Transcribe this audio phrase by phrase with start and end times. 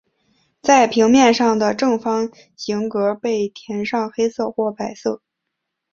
[0.63, 5.21] 在平面上的正方形格被填上黑色或白色。